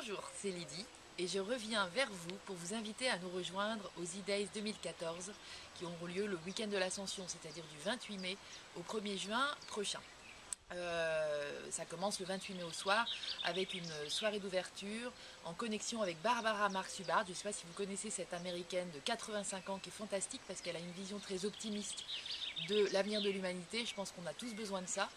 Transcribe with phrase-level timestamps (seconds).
[0.00, 0.86] Bonjour, c'est Lydie
[1.18, 5.32] et je reviens vers vous pour vous inviter à nous rejoindre aux E-Days 2014
[5.74, 8.36] qui auront lieu le week-end de l'Ascension, c'est-à-dire du 28 mai
[8.76, 9.98] au 1er juin prochain.
[10.72, 13.08] Euh, ça commence le 28 mai au soir
[13.42, 15.10] avec une soirée d'ouverture
[15.44, 17.24] en connexion avec Barbara Marx Hubbard.
[17.24, 20.42] Je ne sais pas si vous connaissez cette américaine de 85 ans qui est fantastique
[20.46, 22.04] parce qu'elle a une vision très optimiste
[22.68, 23.84] de l'avenir de l'humanité.
[23.84, 25.08] Je pense qu'on a tous besoin de ça.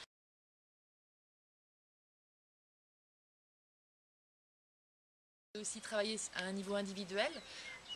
[5.61, 7.31] Aussi travailler à un niveau individuel,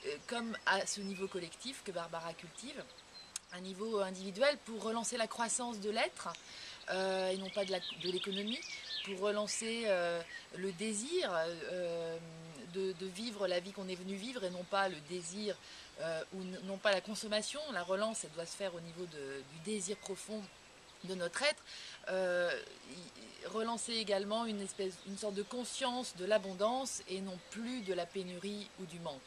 [0.06, 2.84] euh, comme à ce niveau collectif que Barbara cultive,
[3.54, 6.30] un niveau individuel pour relancer la croissance de l'être
[6.92, 8.60] euh, et non pas de l'économie,
[9.06, 10.22] pour relancer euh,
[10.58, 11.32] le désir
[12.74, 15.56] de, vivre la vie qu'on est venu vivre et non pas le désir
[16.34, 17.62] ou non pas la consommation.
[17.72, 20.42] La relance, elle doit se faire au niveau du désir profond
[21.06, 21.64] de notre être,
[22.10, 22.52] euh,
[23.48, 28.06] relancer également une, espèce, une sorte de conscience de l'abondance et non plus de la
[28.06, 29.22] pénurie ou du manque.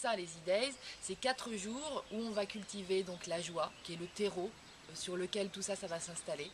[0.00, 3.96] Ça, les idées, c'est quatre jours où on va cultiver donc la joie, qui est
[3.96, 4.50] le terreau
[4.90, 6.50] euh, sur lequel tout ça va s'installer.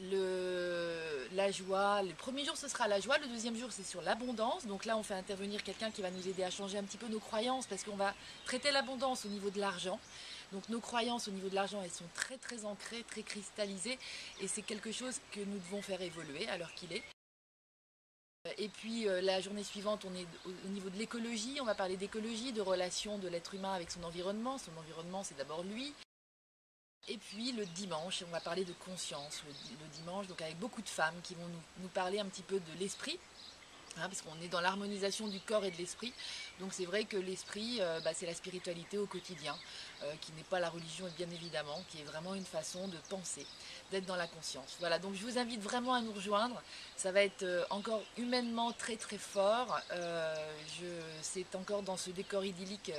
[0.00, 4.02] Le, la joie, le premier jour ce sera la joie, le deuxième jour c'est sur
[4.02, 6.96] l'abondance, donc là on fait intervenir quelqu'un qui va nous aider à changer un petit
[6.96, 8.12] peu nos croyances parce qu'on va
[8.44, 10.00] traiter l'abondance au niveau de l'argent,
[10.50, 13.98] donc nos croyances au niveau de l'argent, elles sont très très ancrées, très cristallisées,
[14.40, 17.02] et c'est quelque chose que nous devons faire évoluer à l'heure qu'il est.
[18.58, 21.96] Et puis euh, la journée suivante, on est au niveau de l'écologie, on va parler
[21.96, 24.58] d'écologie, de relation de l'être humain avec son environnement.
[24.58, 25.94] Son environnement, c'est d'abord lui.
[27.08, 30.88] Et puis le dimanche, on va parler de conscience, le, dimanche, donc avec beaucoup de
[30.88, 31.48] femmes qui vont
[31.80, 33.18] nous parler un petit peu de l'esprit,
[33.96, 36.12] Hein, parce qu'on est dans l'harmonisation du corps et de l'esprit.
[36.58, 39.56] Donc c'est vrai que l'esprit, euh, bah, c'est la spiritualité au quotidien,
[40.02, 43.46] euh, qui n'est pas la religion bien évidemment, qui est vraiment une façon de penser,
[43.92, 44.76] d'être dans la conscience.
[44.80, 46.60] Voilà, donc je vous invite vraiment à nous rejoindre.
[46.96, 49.80] Ça va être euh, encore humainement très très fort.
[51.22, 52.92] c'est encore dans ce décor idyllique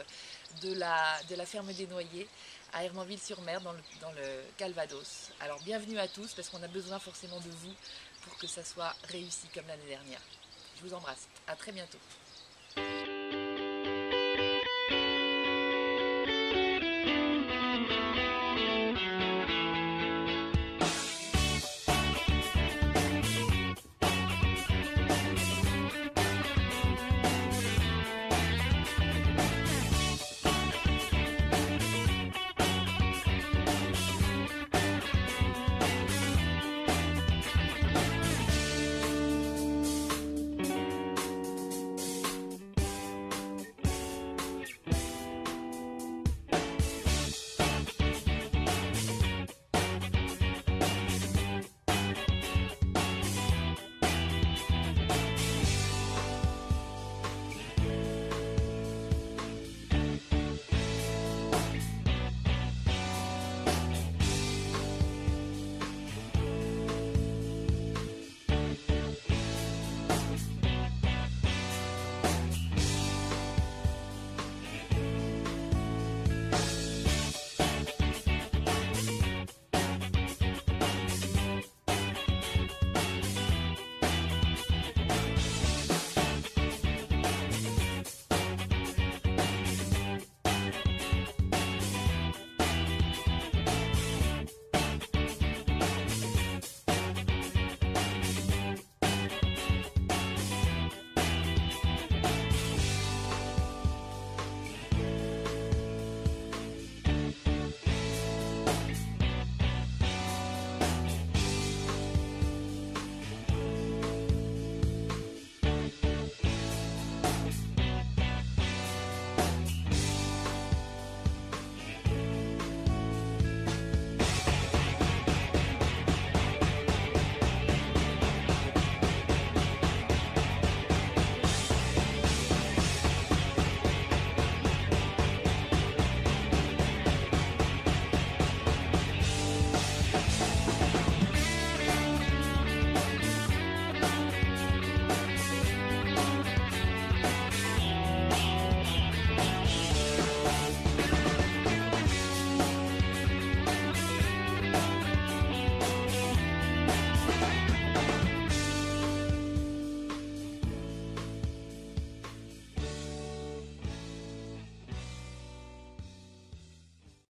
[0.62, 2.28] de la, ferme des Noyers
[2.72, 5.32] à Hermanville-sur-Mer dans le, dans le Calvados.
[5.42, 7.74] Alors bienvenue à tous parce qu'on a besoin forcément de vous
[8.24, 10.22] pour que ça soit réussi comme l'année dernière.
[10.78, 11.28] Je vous embrasse.
[11.48, 11.98] À très bientôt.